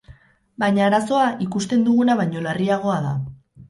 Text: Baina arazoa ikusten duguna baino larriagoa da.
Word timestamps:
Baina 0.63 0.85
arazoa 0.85 1.29
ikusten 1.49 1.87
duguna 1.91 2.19
baino 2.25 2.47
larriagoa 2.51 3.01
da. 3.09 3.19